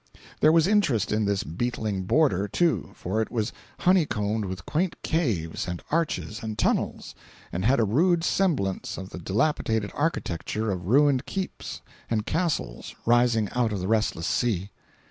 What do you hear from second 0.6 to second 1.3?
interest in